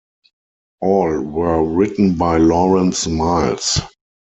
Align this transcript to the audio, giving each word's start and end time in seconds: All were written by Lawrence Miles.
All 0.81 1.21
were 1.21 1.63
written 1.63 2.15
by 2.15 2.37
Lawrence 2.37 3.05
Miles. 3.05 3.81